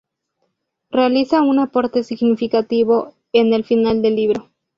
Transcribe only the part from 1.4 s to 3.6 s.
un aporte significativo en